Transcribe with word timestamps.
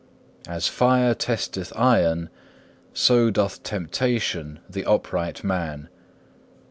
As 0.47 0.67
fire 0.67 1.13
testeth 1.13 1.71
iron, 1.75 2.31
so 2.91 3.29
doth 3.29 3.61
temptation 3.61 4.57
the 4.67 4.83
upright 4.83 5.43
man. 5.43 5.89